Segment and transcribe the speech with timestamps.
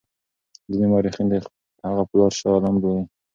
[0.71, 1.35] ځیني مورخین د
[1.87, 3.03] هغه پلار شاه عالم بولي.